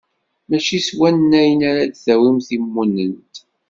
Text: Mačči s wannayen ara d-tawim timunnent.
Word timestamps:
Mačči 0.49 0.79
s 0.87 0.89
wannayen 0.99 1.61
ara 1.69 1.83
d-tawim 1.85 2.37
timunnent. 2.47 3.33